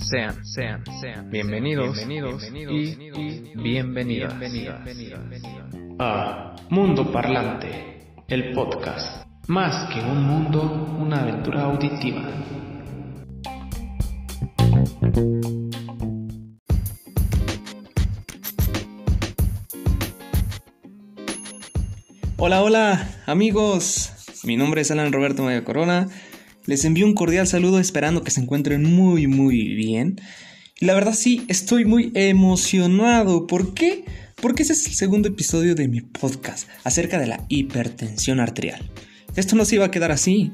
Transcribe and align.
Sean, 0.00 0.44
sean, 0.44 0.82
sean 1.00 1.30
bienvenidos, 1.30 2.04
bienvenidos, 2.04 2.42
y, 2.50 3.52
bienvenidas, 3.54 4.34
a 6.00 6.56
Mundo 6.70 7.12
Parlante, 7.12 8.16
el 8.26 8.52
podcast. 8.54 9.24
Más 9.46 9.88
que 9.94 10.00
un 10.00 10.24
mundo, 10.24 10.96
una 10.98 11.22
aventura 11.22 11.62
auditiva. 11.62 12.28
Hola, 22.36 22.62
hola, 22.64 23.10
amigos. 23.26 24.10
Mi 24.42 24.56
nombre 24.56 24.80
es 24.80 24.90
Alan 24.90 25.12
Roberto 25.12 25.44
Maya 25.44 25.62
Corona 25.62 26.08
les 26.66 26.84
envío 26.84 27.06
un 27.06 27.14
cordial 27.14 27.46
saludo 27.46 27.78
esperando 27.78 28.22
que 28.22 28.30
se 28.30 28.40
encuentren 28.40 28.82
muy 28.82 29.26
muy 29.26 29.74
bien. 29.74 30.20
La 30.80 30.94
verdad 30.94 31.14
sí, 31.14 31.44
estoy 31.48 31.84
muy 31.84 32.10
emocionado. 32.14 33.46
¿Por 33.46 33.74
qué? 33.74 34.04
Porque 34.40 34.64
ese 34.64 34.72
es 34.72 34.86
el 34.86 34.94
segundo 34.94 35.28
episodio 35.28 35.74
de 35.74 35.88
mi 35.88 36.00
podcast 36.00 36.68
acerca 36.82 37.18
de 37.18 37.26
la 37.26 37.44
hipertensión 37.48 38.40
arterial. 38.40 38.90
Esto 39.36 39.56
no 39.56 39.64
se 39.64 39.76
iba 39.76 39.86
a 39.86 39.90
quedar 39.90 40.12
así. 40.12 40.52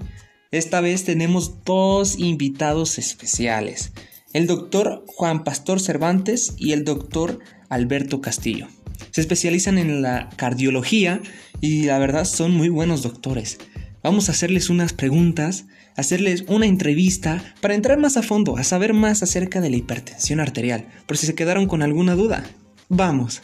Esta 0.50 0.80
vez 0.80 1.04
tenemos 1.04 1.64
dos 1.64 2.18
invitados 2.18 2.98
especiales. 2.98 3.92
El 4.32 4.46
doctor 4.46 5.04
Juan 5.06 5.44
Pastor 5.44 5.80
Cervantes 5.80 6.54
y 6.56 6.72
el 6.72 6.84
doctor 6.84 7.38
Alberto 7.68 8.20
Castillo. 8.20 8.68
Se 9.10 9.20
especializan 9.20 9.78
en 9.78 10.02
la 10.02 10.28
cardiología 10.36 11.20
y 11.60 11.84
la 11.84 11.98
verdad 11.98 12.24
son 12.24 12.52
muy 12.52 12.68
buenos 12.68 13.02
doctores. 13.02 13.58
Vamos 14.02 14.28
a 14.28 14.32
hacerles 14.32 14.70
unas 14.70 14.92
preguntas 14.92 15.66
hacerles 15.96 16.44
una 16.48 16.66
entrevista 16.66 17.42
para 17.60 17.74
entrar 17.74 17.98
más 17.98 18.16
a 18.16 18.22
fondo, 18.22 18.56
a 18.56 18.64
saber 18.64 18.94
más 18.94 19.22
acerca 19.22 19.60
de 19.60 19.70
la 19.70 19.76
hipertensión 19.76 20.40
arterial, 20.40 20.86
por 21.06 21.16
si 21.16 21.26
se 21.26 21.34
quedaron 21.34 21.66
con 21.66 21.82
alguna 21.82 22.14
duda. 22.14 22.44
Vamos. 22.88 23.42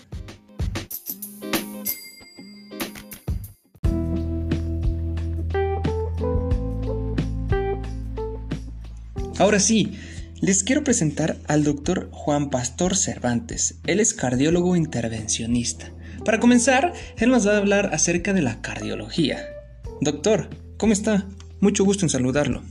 Ahora 9.39 9.61
sí, 9.61 9.93
les 10.41 10.65
quiero 10.65 10.83
presentar 10.83 11.37
al 11.47 11.63
doctor 11.63 12.09
Juan 12.11 12.49
Pastor 12.49 12.97
Cervantes. 12.97 13.79
Él 13.87 14.01
es 14.01 14.15
cardiólogo 14.15 14.77
intervencionista. 14.77 15.93
Para 16.25 16.41
comenzar, 16.41 16.95
él 17.19 17.31
nos 17.31 17.47
va 17.47 17.53
a 17.53 17.59
hablar 17.59 17.91
acerca 17.93 18.33
de 18.33 18.41
la 18.41 18.63
cardiología. 18.63 19.56
Doctor, 20.01 20.49
¿cómo 20.77 20.93
está? 20.93 21.27
Mucho 21.61 21.85
gusto 21.85 22.05
en 22.05 22.11
saludarlo. 22.11 22.63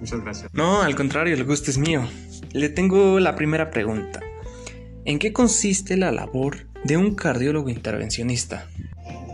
Muchas 0.00 0.20
gracias. 0.20 0.50
No, 0.52 0.82
al 0.82 0.94
contrario, 0.94 1.34
el 1.34 1.44
gusto 1.44 1.70
es 1.70 1.78
mío. 1.78 2.06
Le 2.52 2.68
tengo 2.68 3.18
la 3.18 3.34
primera 3.34 3.70
pregunta. 3.70 4.20
¿En 5.04 5.18
qué 5.18 5.32
consiste 5.32 5.96
la 5.96 6.12
labor 6.12 6.68
de 6.84 6.96
un 6.96 7.14
cardiólogo 7.14 7.68
intervencionista? 7.68 8.68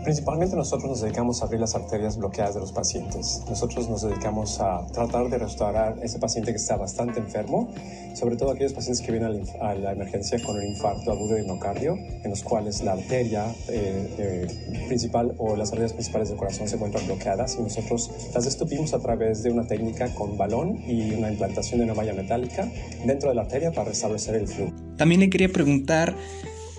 Principalmente 0.03 0.55
nosotros 0.55 0.89
nos 0.89 1.01
dedicamos 1.01 1.41
a 1.41 1.45
abrir 1.45 1.59
las 1.59 1.75
arterias 1.75 2.17
bloqueadas 2.17 2.55
de 2.55 2.59
los 2.59 2.71
pacientes. 2.71 3.43
Nosotros 3.47 3.87
nos 3.87 4.01
dedicamos 4.01 4.59
a 4.59 4.87
tratar 4.87 5.29
de 5.29 5.37
restaurar 5.37 5.99
ese 6.01 6.17
paciente 6.17 6.51
que 6.51 6.57
está 6.57 6.75
bastante 6.75 7.19
enfermo, 7.19 7.71
sobre 8.15 8.35
todo 8.35 8.51
aquellos 8.51 8.73
pacientes 8.73 9.05
que 9.05 9.11
vienen 9.11 9.43
a 9.61 9.75
la 9.75 9.91
emergencia 9.91 10.41
con 10.41 10.57
un 10.57 10.63
infarto 10.63 11.11
agudo 11.11 11.35
de 11.35 11.43
miocardio, 11.43 11.93
en 11.95 12.29
los 12.31 12.41
cuales 12.41 12.81
la 12.83 12.93
arteria 12.93 13.45
eh, 13.69 14.09
eh, 14.17 14.85
principal 14.87 15.35
o 15.37 15.55
las 15.55 15.69
arterias 15.69 15.93
principales 15.93 16.29
del 16.29 16.37
corazón 16.37 16.67
se 16.67 16.75
encuentran 16.75 17.05
bloqueadas 17.05 17.57
y 17.59 17.61
nosotros 17.61 18.09
las 18.33 18.45
destupimos 18.45 18.95
a 18.95 18.99
través 18.99 19.43
de 19.43 19.51
una 19.51 19.67
técnica 19.67 20.13
con 20.15 20.35
balón 20.35 20.79
y 20.89 21.13
una 21.13 21.29
implantación 21.31 21.79
de 21.79 21.85
una 21.85 21.93
malla 21.93 22.13
metálica 22.13 22.67
dentro 23.05 23.29
de 23.29 23.35
la 23.35 23.43
arteria 23.43 23.71
para 23.71 23.89
restablecer 23.89 24.33
el 24.33 24.47
flujo. 24.47 24.73
También 24.97 25.21
le 25.21 25.29
quería 25.29 25.49
preguntar 25.49 26.15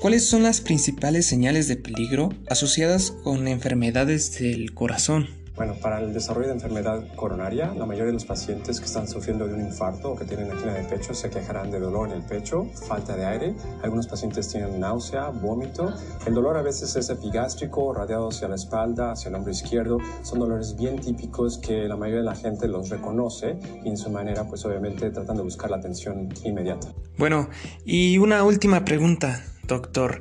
¿Cuáles 0.03 0.27
son 0.27 0.43
las 0.43 0.61
principales 0.61 1.27
señales 1.27 1.69
de 1.69 1.77
peligro 1.77 2.31
asociadas 2.51 3.13
con 3.23 3.47
enfermedades 3.47 4.37
del 4.37 4.75
corazón? 4.75 5.29
Bueno, 5.55 5.77
para 5.81 6.01
el 6.01 6.13
desarrollo 6.13 6.49
de 6.49 6.55
enfermedad 6.55 7.07
coronaria, 7.15 7.73
la 7.77 7.87
mayoría 7.87 8.07
de 8.07 8.15
los 8.15 8.25
pacientes 8.25 8.81
que 8.81 8.87
están 8.87 9.07
sufriendo 9.07 9.47
de 9.47 9.55
un 9.55 9.61
infarto 9.61 10.11
o 10.11 10.17
que 10.17 10.25
tienen 10.25 10.51
angina 10.51 10.75
de 10.75 10.83
pecho 10.83 11.15
se 11.15 11.31
quejarán 11.31 11.71
de 11.71 11.79
dolor 11.79 12.09
en 12.09 12.17
el 12.17 12.23
pecho, 12.23 12.67
falta 12.89 13.15
de 13.15 13.27
aire. 13.27 13.55
Algunos 13.85 14.09
pacientes 14.09 14.49
tienen 14.49 14.81
náusea, 14.81 15.29
vómito. 15.29 15.95
El 16.27 16.35
dolor 16.35 16.57
a 16.57 16.63
veces 16.63 16.97
es 16.97 17.09
epigástrico, 17.09 17.95
radiado 17.95 18.31
hacia 18.31 18.49
la 18.49 18.57
espalda, 18.57 19.13
hacia 19.13 19.29
el 19.29 19.37
hombro 19.37 19.53
izquierdo. 19.53 19.99
Son 20.25 20.41
dolores 20.41 20.75
bien 20.77 20.99
típicos 20.99 21.59
que 21.59 21.87
la 21.87 21.97
mayoría 21.97 22.23
de 22.23 22.27
la 22.27 22.35
gente 22.35 22.67
los 22.67 22.89
reconoce 22.89 23.57
y 23.85 23.89
en 23.89 23.97
su 23.97 24.11
manera, 24.11 24.49
pues 24.49 24.65
obviamente 24.65 25.11
tratan 25.11 25.37
de 25.37 25.45
buscar 25.45 25.71
la 25.71 25.77
atención 25.77 26.29
inmediata. 26.43 26.93
Bueno, 27.19 27.49
y 27.85 28.19
una 28.19 28.43
última 28.43 28.85
pregunta. 28.85 29.45
Doctor, 29.73 30.21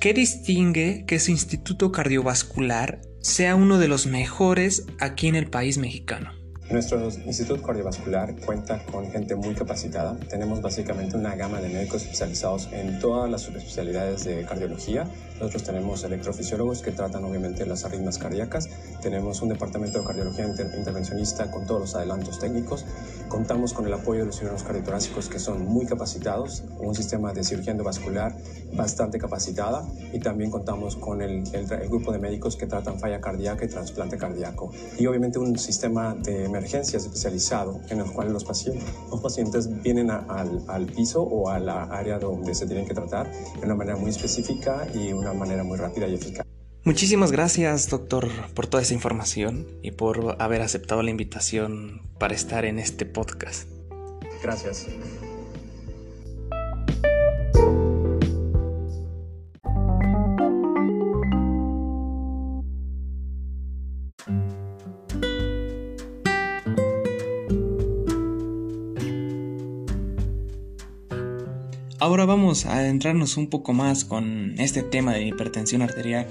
¿qué 0.00 0.14
distingue 0.14 1.04
que 1.06 1.18
su 1.18 1.30
instituto 1.30 1.92
cardiovascular 1.92 3.02
sea 3.20 3.54
uno 3.54 3.78
de 3.78 3.88
los 3.88 4.06
mejores 4.06 4.86
aquí 4.98 5.28
en 5.28 5.34
el 5.34 5.50
país 5.50 5.76
mexicano? 5.76 6.32
Nuestro 6.68 7.00
Instituto 7.24 7.62
Cardiovascular 7.62 8.34
cuenta 8.44 8.82
con 8.90 9.08
gente 9.12 9.36
muy 9.36 9.54
capacitada. 9.54 10.16
Tenemos 10.28 10.60
básicamente 10.60 11.16
una 11.16 11.36
gama 11.36 11.60
de 11.60 11.68
médicos 11.68 12.02
especializados 12.02 12.68
en 12.72 12.98
todas 12.98 13.30
las 13.30 13.42
subespecialidades 13.42 14.24
de 14.24 14.44
cardiología. 14.44 15.08
Nosotros 15.34 15.62
tenemos 15.62 16.02
electrofisiólogos 16.02 16.82
que 16.82 16.90
tratan 16.90 17.24
obviamente 17.24 17.64
las 17.66 17.84
arritmias 17.84 18.18
cardíacas. 18.18 18.68
Tenemos 19.00 19.42
un 19.42 19.50
departamento 19.50 20.00
de 20.00 20.06
cardiología 20.06 20.44
intervencionista 20.44 21.52
con 21.52 21.66
todos 21.66 21.82
los 21.82 21.94
adelantos 21.94 22.40
técnicos. 22.40 22.84
Contamos 23.28 23.72
con 23.72 23.86
el 23.86 23.92
apoyo 23.92 24.20
de 24.20 24.26
los 24.26 24.36
cirujanos 24.36 24.64
cardiotorácicos 24.64 25.28
que 25.28 25.38
son 25.38 25.64
muy 25.64 25.86
capacitados, 25.86 26.64
un 26.80 26.96
sistema 26.96 27.32
de 27.32 27.44
cirugía 27.44 27.72
endovascular 27.72 28.34
bastante 28.74 29.18
capacitada 29.18 29.86
y 30.12 30.18
también 30.18 30.50
contamos 30.50 30.96
con 30.96 31.22
el, 31.22 31.44
el, 31.54 31.70
el 31.72 31.88
grupo 31.88 32.10
de 32.10 32.18
médicos 32.18 32.56
que 32.56 32.66
tratan 32.66 32.98
falla 32.98 33.20
cardíaca 33.20 33.64
y 33.64 33.68
trasplante 33.68 34.18
cardíaco. 34.18 34.72
Y 34.98 35.06
obviamente 35.06 35.38
un 35.38 35.56
sistema 35.58 36.14
de 36.14 36.55
emergencias 36.56 37.04
especializado 37.04 37.80
en 37.90 38.00
el 38.00 38.06
cual 38.06 38.32
los 38.32 38.44
pacientes, 38.44 38.84
los 39.10 39.20
pacientes 39.20 39.82
vienen 39.82 40.10
al, 40.10 40.64
al, 40.68 40.86
piso 40.86 41.22
o 41.22 41.48
a 41.48 41.58
la 41.58 41.84
área 41.84 42.18
donde 42.18 42.54
se 42.54 42.66
tienen 42.66 42.86
que 42.86 42.94
tratar 42.94 43.30
de 43.30 43.64
una 43.64 43.74
manera 43.74 43.96
muy 43.96 44.10
específica 44.10 44.86
y 44.94 45.12
una 45.12 45.32
manera 45.32 45.64
muy 45.64 45.76
rápida 45.78 46.06
y 46.08 46.14
eficaz. 46.14 46.46
Muchísimas 46.84 47.32
gracias, 47.32 47.88
doctor, 47.88 48.28
por 48.54 48.68
toda 48.68 48.82
esa 48.82 48.94
información 48.94 49.66
y 49.82 49.90
por 49.90 50.36
haber 50.38 50.62
aceptado 50.62 51.02
la 51.02 51.10
invitación 51.10 52.02
para 52.18 52.34
estar 52.34 52.64
en 52.64 52.78
este 52.78 53.06
podcast. 53.06 53.68
Gracias. 54.42 54.86
Ahora 71.98 72.26
vamos 72.26 72.66
a 72.66 72.76
adentrarnos 72.76 73.38
un 73.38 73.48
poco 73.48 73.72
más 73.72 74.04
con 74.04 74.54
este 74.58 74.82
tema 74.82 75.14
de 75.14 75.26
hipertensión 75.26 75.80
arterial 75.80 76.26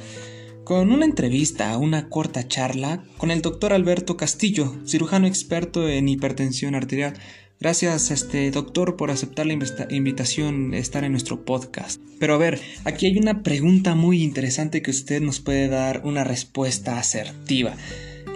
con 0.64 0.92
una 0.92 1.06
entrevista, 1.06 1.76
una 1.78 2.08
corta 2.08 2.48
charla 2.48 3.04
con 3.18 3.32
el 3.32 3.42
doctor 3.42 3.74
Alberto 3.74 4.16
Castillo, 4.16 4.76
cirujano 4.86 5.26
experto 5.26 5.90
en 5.90 6.08
hipertensión 6.08 6.76
arterial. 6.76 7.14
Gracias, 7.60 8.12
este 8.12 8.52
doctor, 8.52 8.96
por 8.96 9.10
aceptar 9.10 9.48
la 9.48 9.54
invitación 9.90 10.72
de 10.72 10.78
estar 10.78 11.04
en 11.04 11.14
nuestro 11.14 11.46
podcast. 11.46 12.00
Pero 12.20 12.36
a 12.36 12.38
ver, 12.38 12.60
aquí 12.84 13.08
hay 13.08 13.18
una 13.18 13.42
pregunta 13.42 13.96
muy 13.96 14.22
interesante 14.22 14.84
que 14.84 14.92
usted 14.92 15.22
nos 15.22 15.40
puede 15.40 15.68
dar 15.68 16.02
una 16.04 16.24
respuesta 16.24 17.00
asertiva. 17.00 17.76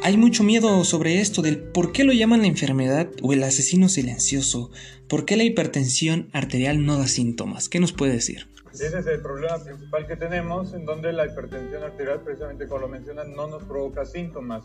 Hay 0.01 0.15
mucho 0.15 0.43
miedo 0.43 0.85
sobre 0.85 1.19
esto 1.19 1.41
del 1.41 1.59
por 1.59 1.91
qué 1.91 2.05
lo 2.05 2.13
llaman 2.13 2.41
la 2.41 2.47
enfermedad 2.47 3.09
o 3.21 3.33
el 3.33 3.43
asesino 3.43 3.89
silencioso, 3.89 4.71
por 5.09 5.25
qué 5.25 5.35
la 5.35 5.43
hipertensión 5.43 6.29
arterial 6.31 6.85
no 6.85 6.97
da 6.97 7.05
síntomas. 7.05 7.67
¿Qué 7.67 7.81
nos 7.81 7.91
puede 7.91 8.13
decir? 8.13 8.47
Ese 8.71 8.97
es 8.97 9.07
el 9.07 9.21
problema 9.21 9.61
principal 9.61 10.07
que 10.07 10.15
tenemos, 10.15 10.73
en 10.73 10.85
donde 10.85 11.11
la 11.11 11.25
hipertensión 11.25 11.83
arterial, 11.83 12.21
precisamente 12.23 12.65
como 12.65 12.81
lo 12.81 12.87
mencionan, 12.87 13.35
no 13.35 13.47
nos 13.47 13.63
provoca 13.63 14.05
síntomas. 14.05 14.63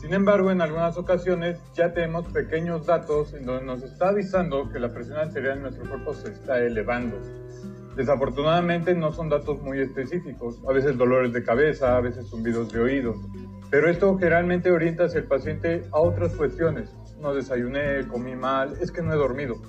Sin 0.00 0.14
embargo, 0.14 0.52
en 0.52 0.60
algunas 0.60 0.96
ocasiones 0.96 1.58
ya 1.74 1.92
tenemos 1.92 2.32
pequeños 2.32 2.86
datos 2.86 3.34
en 3.34 3.46
donde 3.46 3.64
nos 3.64 3.82
está 3.82 4.10
avisando 4.10 4.70
que 4.70 4.78
la 4.78 4.94
presión 4.94 5.18
arterial 5.18 5.56
en 5.56 5.62
nuestro 5.62 5.88
cuerpo 5.88 6.14
se 6.14 6.30
está 6.30 6.58
elevando. 6.60 7.18
Desafortunadamente 7.96 8.94
no 8.94 9.12
son 9.12 9.30
datos 9.30 9.60
muy 9.62 9.80
específicos, 9.80 10.60
a 10.66 10.72
veces 10.72 10.96
dolores 10.96 11.32
de 11.32 11.42
cabeza, 11.42 11.96
a 11.96 12.00
veces 12.00 12.28
zumbidos 12.30 12.72
de 12.72 12.80
oídos, 12.80 13.16
pero 13.70 13.88
esto 13.88 14.16
generalmente 14.18 14.70
orienta 14.70 15.04
hacia 15.04 15.20
el 15.20 15.26
paciente 15.26 15.84
a 15.92 16.00
otras 16.00 16.32
cuestiones. 16.32 16.90
No 17.20 17.34
desayuné, 17.34 18.06
comí 18.08 18.34
mal, 18.34 18.76
es 18.80 18.90
que 18.90 19.02
no 19.02 19.12
he 19.12 19.16
dormido. 19.16 19.60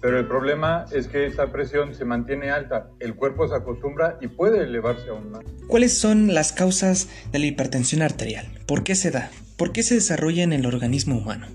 Pero 0.00 0.18
el 0.18 0.26
problema 0.26 0.86
es 0.90 1.06
que 1.06 1.26
esta 1.26 1.52
presión 1.52 1.94
se 1.94 2.04
mantiene 2.04 2.50
alta, 2.50 2.90
el 2.98 3.14
cuerpo 3.14 3.46
se 3.46 3.54
acostumbra 3.54 4.18
y 4.20 4.26
puede 4.26 4.64
elevarse 4.64 5.10
aún 5.10 5.30
más. 5.30 5.44
¿Cuáles 5.68 5.96
son 5.96 6.34
las 6.34 6.52
causas 6.52 7.08
de 7.30 7.38
la 7.38 7.46
hipertensión 7.46 8.02
arterial? 8.02 8.46
¿Por 8.66 8.82
qué 8.82 8.96
se 8.96 9.12
da? 9.12 9.30
¿Por 9.56 9.70
qué 9.70 9.84
se 9.84 9.94
desarrolla 9.94 10.42
en 10.42 10.52
el 10.52 10.66
organismo 10.66 11.16
humano? 11.16 11.46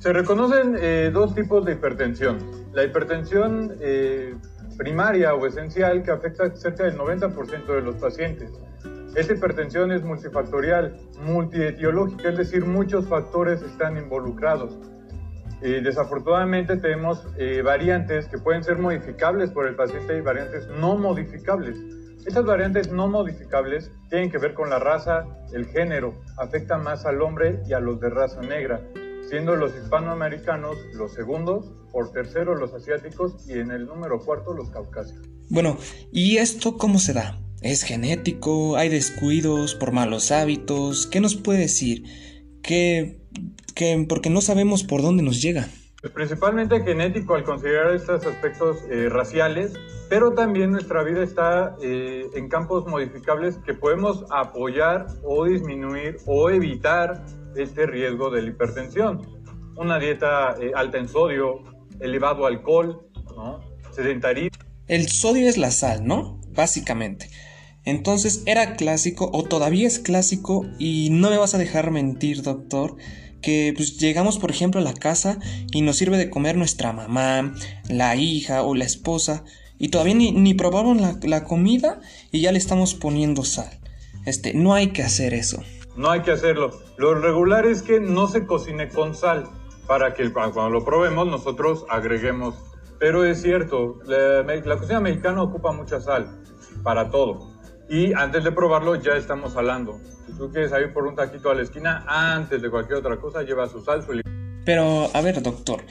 Se 0.00 0.12
reconocen 0.12 0.76
eh, 0.78 1.10
dos 1.12 1.34
tipos 1.34 1.64
de 1.64 1.72
hipertensión. 1.72 2.38
La 2.74 2.84
hipertensión 2.84 3.74
eh, 3.80 4.34
primaria 4.76 5.34
o 5.34 5.46
esencial 5.46 6.02
que 6.02 6.10
afecta 6.10 6.54
cerca 6.56 6.84
del 6.84 6.98
90% 6.98 7.66
de 7.66 7.80
los 7.80 7.96
pacientes. 7.96 8.50
Esta 9.14 9.34
hipertensión 9.34 9.92
es 9.92 10.02
multifactorial, 10.02 10.96
multietiológica, 11.24 12.30
es 12.30 12.38
decir, 12.38 12.64
muchos 12.64 13.08
factores 13.08 13.60
están 13.62 13.96
involucrados. 13.96 14.78
Eh, 15.62 15.80
desafortunadamente 15.82 16.76
tenemos 16.76 17.26
variantes 17.64 18.28
que 18.28 18.38
pueden 18.38 18.64
ser 18.64 18.78
modificables 18.78 19.50
por 19.50 19.66
el 19.66 19.76
paciente 19.76 20.16
y 20.16 20.20
variantes 20.20 20.68
no 20.68 20.96
modificables. 20.96 21.76
Estas 22.26 22.44
variantes 22.44 22.92
no 22.92 23.08
modificables 23.08 23.90
tienen 24.08 24.30
que 24.30 24.38
ver 24.38 24.54
con 24.54 24.70
la 24.70 24.78
raza, 24.78 25.24
el 25.52 25.66
género, 25.66 26.14
afectan 26.38 26.82
más 26.82 27.04
al 27.04 27.20
hombre 27.20 27.60
y 27.66 27.72
a 27.72 27.80
los 27.80 28.00
de 28.00 28.10
raza 28.10 28.40
negra 28.40 28.80
siendo 29.30 29.54
los 29.54 29.72
hispanoamericanos 29.76 30.76
los 30.94 31.14
segundos, 31.14 31.64
por 31.92 32.10
tercero 32.10 32.56
los 32.56 32.74
asiáticos 32.74 33.36
y 33.46 33.52
en 33.52 33.70
el 33.70 33.86
número 33.86 34.18
cuarto 34.18 34.52
los 34.52 34.70
caucásicos. 34.70 35.24
Bueno, 35.48 35.78
¿y 36.10 36.38
esto 36.38 36.76
cómo 36.76 36.98
se 36.98 37.12
da? 37.12 37.38
¿Es 37.62 37.82
genético? 37.82 38.76
¿Hay 38.76 38.88
descuidos 38.88 39.74
por 39.74 39.92
malos 39.92 40.30
hábitos? 40.30 41.06
¿Qué 41.06 41.20
nos 41.20 41.36
puede 41.36 41.60
decir? 41.60 42.04
¿Qué, 42.62 43.20
qué, 43.74 44.06
porque 44.08 44.30
no 44.30 44.40
sabemos 44.40 44.82
por 44.82 45.02
dónde 45.02 45.22
nos 45.22 45.42
llega. 45.42 45.68
Pues 46.00 46.12
principalmente 46.14 46.82
genético 46.82 47.34
al 47.34 47.44
considerar 47.44 47.94
estos 47.94 48.24
aspectos 48.24 48.78
eh, 48.90 49.10
raciales, 49.10 49.74
pero 50.08 50.32
también 50.32 50.70
nuestra 50.70 51.02
vida 51.02 51.22
está 51.22 51.76
eh, 51.82 52.26
en 52.34 52.48
campos 52.48 52.86
modificables 52.86 53.58
que 53.58 53.74
podemos 53.74 54.24
apoyar 54.30 55.06
o 55.22 55.44
disminuir 55.44 56.16
o 56.24 56.48
evitar 56.48 57.22
este 57.54 57.84
riesgo 57.84 58.30
de 58.30 58.40
la 58.40 58.48
hipertensión. 58.48 59.20
Una 59.76 59.98
dieta 59.98 60.56
eh, 60.58 60.72
alta 60.74 60.96
en 60.96 61.08
sodio, 61.08 61.62
elevado 62.00 62.46
alcohol, 62.46 63.06
¿no? 63.36 63.60
sedentarismo. 63.90 64.56
El 64.86 65.08
sodio 65.08 65.48
es 65.48 65.58
la 65.58 65.70
sal, 65.70 66.06
¿no? 66.06 66.39
Básicamente. 66.54 67.30
Entonces 67.84 68.42
era 68.46 68.76
clásico 68.76 69.30
o 69.32 69.44
todavía 69.44 69.86
es 69.86 69.98
clásico 69.98 70.66
y 70.78 71.08
no 71.10 71.30
me 71.30 71.38
vas 71.38 71.54
a 71.54 71.58
dejar 71.58 71.90
mentir, 71.90 72.42
doctor, 72.42 72.96
que 73.40 73.72
pues 73.74 73.98
llegamos 73.98 74.38
por 74.38 74.50
ejemplo 74.50 74.80
a 74.80 74.84
la 74.84 74.92
casa 74.92 75.38
y 75.72 75.80
nos 75.80 75.96
sirve 75.96 76.18
de 76.18 76.28
comer 76.28 76.56
nuestra 76.56 76.92
mamá, 76.92 77.54
la 77.88 78.16
hija 78.16 78.62
o 78.62 78.74
la 78.74 78.84
esposa 78.84 79.44
y 79.78 79.88
todavía 79.88 80.14
ni, 80.14 80.32
ni 80.32 80.52
probamos 80.52 81.00
la, 81.00 81.18
la 81.22 81.44
comida 81.44 82.00
y 82.30 82.42
ya 82.42 82.52
le 82.52 82.58
estamos 82.58 82.94
poniendo 82.94 83.44
sal. 83.44 83.80
Este, 84.26 84.52
no 84.52 84.74
hay 84.74 84.88
que 84.88 85.02
hacer 85.02 85.32
eso. 85.32 85.62
No 85.96 86.10
hay 86.10 86.20
que 86.20 86.32
hacerlo. 86.32 86.70
Lo 86.98 87.14
regular 87.14 87.66
es 87.66 87.82
que 87.82 87.98
no 87.98 88.28
se 88.28 88.46
cocine 88.46 88.88
con 88.90 89.14
sal 89.14 89.48
para 89.86 90.14
que 90.14 90.30
cuando 90.32 90.68
lo 90.68 90.84
probemos 90.84 91.26
nosotros 91.26 91.84
agreguemos. 91.88 92.54
Pero 93.00 93.24
es 93.24 93.40
cierto, 93.40 93.98
la, 94.04 94.76
cocina 94.76 95.00
mexicana 95.00 95.42
ocupa 95.42 95.72
mucha 95.72 96.00
sal 96.00 96.42
para 96.82 97.10
todo. 97.10 97.50
Y 97.88 98.12
antes 98.12 98.44
de 98.44 98.52
probarlo 98.52 98.94
ya 98.94 99.12
estamos 99.12 99.54
salando. 99.54 99.98
Si 100.26 100.34
tú 100.34 100.52
quieres 100.52 100.70
ir 100.72 100.92
por 100.92 101.06
un 101.06 101.16
taquito 101.16 101.50
a 101.50 101.54
la 101.54 101.62
esquina, 101.62 102.04
antes 102.06 102.60
de 102.60 102.70
cualquier 102.70 102.98
otra 102.98 103.18
cosa 103.18 103.42
lleva 103.42 103.66
su 103.68 103.82
sal, 103.82 104.02
su 104.02 104.20
Pero, 104.66 105.10
a 105.14 105.20
ver, 105.22 105.42
doctor, 105.42 105.82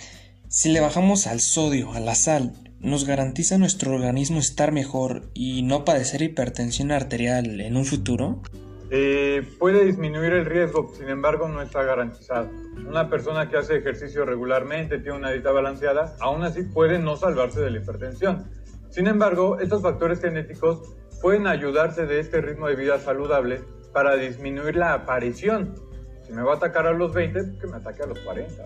si 0.47 0.71
le 0.71 0.81
bajamos 0.81 1.25
al 1.25 1.39
sodio, 1.39 1.93
a 1.93 1.99
la 1.99 2.13
sal, 2.13 2.53
¿nos 2.79 3.05
garantiza 3.05 3.57
nuestro 3.57 3.95
organismo 3.95 4.37
estar 4.37 4.71
mejor 4.71 5.31
y 5.33 5.63
no 5.63 5.85
padecer 5.85 6.21
hipertensión 6.21 6.91
arterial 6.91 7.59
en 7.59 7.75
un 7.75 7.85
futuro? 7.85 8.43
Eh, 8.91 9.47
puede 9.59 9.85
disminuir 9.85 10.33
el 10.33 10.45
riesgo, 10.45 10.91
sin 10.95 11.09
embargo 11.09 11.47
no 11.47 11.61
está 11.61 11.83
garantizado. 11.83 12.49
Una 12.87 13.07
persona 13.09 13.47
que 13.47 13.57
hace 13.57 13.77
ejercicio 13.77 14.25
regularmente, 14.25 14.97
tiene 14.97 15.17
una 15.17 15.31
dieta 15.31 15.51
balanceada, 15.51 16.15
aún 16.19 16.43
así 16.43 16.63
puede 16.63 16.97
no 16.97 17.15
salvarse 17.15 17.61
de 17.61 17.69
la 17.69 17.77
hipertensión. 17.77 18.49
Sin 18.89 19.07
embargo, 19.07 19.59
estos 19.59 19.83
factores 19.83 20.21
genéticos 20.21 20.95
pueden 21.21 21.45
ayudarse 21.45 22.07
de 22.07 22.19
este 22.19 22.41
ritmo 22.41 22.67
de 22.67 22.75
vida 22.75 22.97
saludable 22.97 23.61
para 23.93 24.15
disminuir 24.15 24.75
la 24.75 24.93
aparición. 24.93 25.75
Si 26.25 26.33
me 26.33 26.41
va 26.41 26.53
a 26.53 26.55
atacar 26.57 26.87
a 26.87 26.93
los 26.93 27.13
20, 27.13 27.59
que 27.59 27.67
me 27.67 27.77
ataque 27.77 28.03
a 28.03 28.07
los 28.07 28.19
40. 28.19 28.65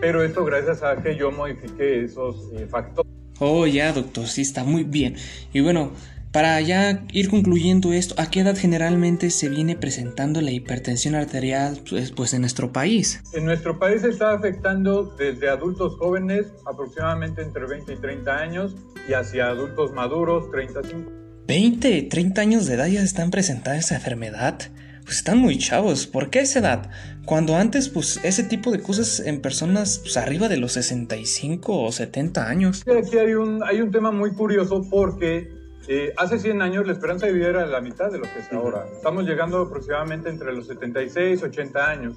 Pero 0.00 0.24
esto 0.24 0.44
gracias 0.44 0.82
a 0.82 0.96
que 0.96 1.16
yo 1.16 1.30
modifique 1.30 2.04
esos 2.04 2.50
eh, 2.54 2.66
factores. 2.68 3.10
Oh, 3.38 3.66
ya, 3.66 3.92
doctor, 3.92 4.26
sí, 4.26 4.42
está 4.42 4.64
muy 4.64 4.84
bien. 4.84 5.16
Y 5.52 5.60
bueno, 5.60 5.92
para 6.34 6.60
ya 6.60 7.06
ir 7.12 7.30
concluyendo 7.30 7.92
esto, 7.92 8.16
¿a 8.18 8.28
qué 8.28 8.40
edad 8.40 8.56
generalmente 8.56 9.30
se 9.30 9.48
viene 9.48 9.76
presentando 9.76 10.40
la 10.40 10.50
hipertensión 10.50 11.14
arterial 11.14 11.78
pues, 11.88 12.10
pues, 12.10 12.34
en 12.34 12.40
nuestro 12.40 12.72
país? 12.72 13.22
En 13.34 13.44
nuestro 13.44 13.78
país 13.78 14.02
se 14.02 14.08
está 14.08 14.32
afectando 14.32 15.14
desde 15.16 15.48
adultos 15.48 15.94
jóvenes, 15.96 16.46
aproximadamente 16.66 17.40
entre 17.40 17.68
20 17.68 17.92
y 17.92 17.96
30 17.98 18.36
años, 18.36 18.74
y 19.08 19.12
hacia 19.12 19.46
adultos 19.46 19.92
maduros, 19.92 20.50
35. 20.50 21.08
¿20, 21.46 22.10
30 22.10 22.40
años 22.40 22.66
de 22.66 22.74
edad 22.74 22.86
ya 22.88 23.02
están 23.04 23.30
presentando 23.30 23.78
esa 23.78 23.94
enfermedad? 23.94 24.58
Pues 25.04 25.18
están 25.18 25.38
muy 25.38 25.56
chavos. 25.58 26.08
¿Por 26.08 26.30
qué 26.30 26.40
esa 26.40 26.58
edad? 26.58 26.90
Cuando 27.26 27.54
antes, 27.54 27.88
pues, 27.88 28.18
ese 28.24 28.42
tipo 28.42 28.72
de 28.72 28.80
cosas 28.80 29.20
en 29.20 29.40
personas 29.40 30.00
pues, 30.00 30.16
arriba 30.16 30.48
de 30.48 30.56
los 30.56 30.72
65 30.72 31.80
o 31.80 31.92
70 31.92 32.48
años. 32.48 32.82
Aquí 32.88 33.18
hay 33.18 33.34
un, 33.34 33.62
hay 33.62 33.80
un 33.80 33.92
tema 33.92 34.10
muy 34.10 34.32
curioso 34.32 34.84
porque 34.90 35.62
eh, 35.86 36.14
hace 36.16 36.38
100 36.38 36.62
años 36.62 36.86
la 36.86 36.92
esperanza 36.92 37.26
de 37.26 37.32
vida 37.32 37.48
era 37.48 37.66
la 37.66 37.80
mitad 37.80 38.10
de 38.10 38.18
lo 38.18 38.24
que 38.24 38.38
es 38.38 38.52
ahora. 38.52 38.86
Estamos 38.92 39.24
llegando 39.24 39.60
aproximadamente 39.60 40.30
entre 40.30 40.54
los 40.54 40.66
76 40.66 41.40
y 41.40 41.44
80 41.44 41.90
años. 41.90 42.16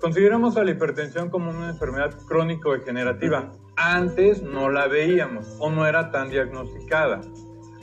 Consideramos 0.00 0.56
a 0.56 0.64
la 0.64 0.72
hipertensión 0.72 1.30
como 1.30 1.50
una 1.50 1.70
enfermedad 1.70 2.14
crónico-degenerativa. 2.26 3.52
Antes 3.76 4.42
no 4.42 4.70
la 4.70 4.86
veíamos 4.86 5.56
o 5.58 5.70
no 5.70 5.86
era 5.86 6.10
tan 6.10 6.28
diagnosticada. 6.28 7.20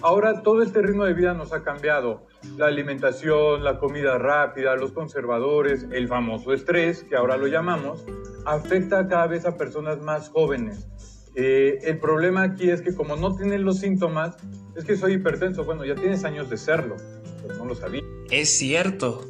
Ahora 0.02 0.44
todo 0.44 0.62
este 0.62 0.82
ritmo 0.82 1.06
de 1.06 1.14
vida 1.14 1.34
nos 1.34 1.52
ha 1.54 1.64
cambiado. 1.64 2.28
La 2.58 2.68
alimentación, 2.68 3.64
la 3.64 3.80
comida 3.80 4.18
rápida, 4.20 4.76
los 4.76 4.92
conservadores, 4.92 5.88
el 5.92 6.08
famoso 6.08 6.54
estrés, 6.54 7.04
que 7.04 7.16
ahora 7.16 7.38
lo 7.38 7.48
llamamos, 7.48 8.06
afecta 8.46 9.08
cada 9.08 9.26
vez 9.26 9.46
a 9.46 9.58
personas 9.58 10.02
más 10.02 10.30
jóvenes. 10.30 10.88
Eh, 11.36 11.80
el 11.84 12.00
problema 12.00 12.44
aquí 12.44 12.70
es 12.70 12.82
que 12.82 12.94
como 12.94 13.16
no 13.16 13.36
tienen 13.36 13.64
los 13.64 13.80
síntomas, 13.80 14.36
es 14.76 14.86
que 14.86 14.96
soy 14.98 15.14
hipertenso. 15.14 15.66
Bueno, 15.66 15.86
ya 15.86 15.96
tienes 15.96 16.24
años 16.24 16.50
de 16.50 16.58
serlo, 16.58 16.96
pero 17.42 17.56
no 17.56 17.66
lo 17.66 17.76
sabía. 17.76 18.02
Es 18.32 18.58
cierto, 18.58 19.26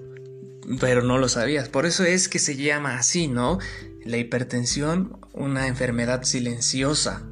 pero 0.80 1.02
no 1.02 1.18
lo 1.18 1.30
sabías. 1.30 1.70
Por 1.70 1.86
eso 1.86 2.04
es 2.04 2.30
que 2.30 2.40
se 2.40 2.56
llama 2.56 2.98
así, 2.98 3.28
¿no? 3.28 3.60
La 4.04 4.18
hipertensión, 4.18 5.20
una 5.34 5.68
enfermedad 5.68 6.24
silenciosa. 6.24 7.28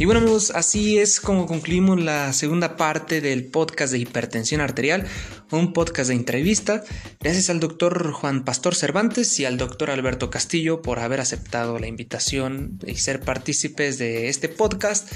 Y 0.00 0.04
bueno 0.04 0.20
amigos, 0.20 0.52
así 0.54 0.96
es 0.98 1.18
como 1.18 1.46
concluimos 1.46 2.00
la 2.00 2.32
segunda 2.32 2.76
parte 2.76 3.20
del 3.20 3.46
podcast 3.46 3.92
de 3.92 3.98
hipertensión 3.98 4.60
arterial, 4.60 5.08
un 5.50 5.72
podcast 5.72 6.10
de 6.10 6.14
entrevista. 6.14 6.84
Gracias 7.18 7.50
al 7.50 7.58
doctor 7.58 8.12
Juan 8.12 8.44
Pastor 8.44 8.76
Cervantes 8.76 9.40
y 9.40 9.44
al 9.44 9.58
doctor 9.58 9.90
Alberto 9.90 10.30
Castillo 10.30 10.82
por 10.82 11.00
haber 11.00 11.20
aceptado 11.20 11.80
la 11.80 11.88
invitación 11.88 12.78
y 12.86 12.94
ser 12.94 13.18
partícipes 13.18 13.98
de 13.98 14.28
este 14.28 14.48
podcast. 14.48 15.10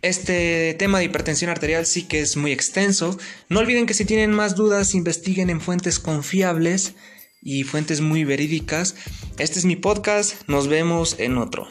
Este 0.00 0.74
tema 0.78 1.00
de 1.00 1.06
hipertensión 1.06 1.50
arterial 1.50 1.84
sí 1.84 2.04
que 2.04 2.20
es 2.20 2.36
muy 2.36 2.52
extenso. 2.52 3.18
No 3.48 3.58
olviden 3.58 3.86
que 3.86 3.94
si 3.94 4.04
tienen 4.04 4.30
más 4.30 4.54
dudas, 4.54 4.94
investiguen 4.94 5.50
en 5.50 5.60
fuentes 5.60 5.98
confiables 5.98 6.94
y 7.42 7.64
fuentes 7.64 8.00
muy 8.00 8.22
verídicas. 8.22 8.94
Este 9.38 9.58
es 9.58 9.64
mi 9.64 9.74
podcast, 9.74 10.46
nos 10.46 10.68
vemos 10.68 11.16
en 11.18 11.36
otro. 11.36 11.66